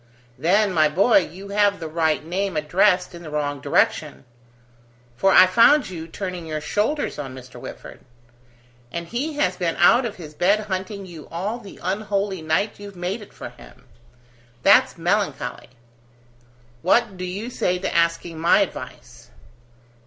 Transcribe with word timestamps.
"Then, 0.39 0.73
my 0.73 0.89
boy, 0.89 1.19
you 1.19 1.49
have 1.49 1.79
the 1.79 1.87
right 1.87 2.25
name 2.25 2.57
addressed 2.57 3.13
in 3.13 3.21
the 3.21 3.29
wrong 3.29 3.61
direction: 3.61 4.25
for 5.15 5.31
I 5.31 5.45
found 5.45 5.91
you 5.91 6.07
turning 6.07 6.47
your 6.47 6.59
shoulders 6.59 7.19
on 7.19 7.35
Mr. 7.35 7.61
Whitford. 7.61 7.99
And 8.91 9.07
he 9.09 9.33
has 9.33 9.57
been 9.57 9.75
out 9.75 10.07
of 10.07 10.15
his 10.15 10.33
bed 10.33 10.61
hunting 10.61 11.05
you 11.05 11.27
all 11.31 11.59
the 11.59 11.79
unholy 11.83 12.41
night 12.41 12.79
you've 12.79 12.95
made 12.95 13.21
it 13.21 13.31
for 13.31 13.49
him. 13.49 13.85
That's 14.63 14.97
melancholy. 14.97 15.69
What 16.81 17.15
do 17.15 17.23
you 17.23 17.51
say 17.51 17.77
to 17.77 17.95
asking 17.95 18.39
my 18.39 18.61
advice?" 18.61 19.29